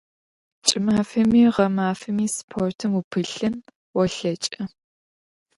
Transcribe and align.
КӀымафэми 0.67 1.43
гъэмафэми 1.55 2.25
спортым 2.35 2.91
упылъын 2.99 3.55
олъэкӀы. 4.01 4.63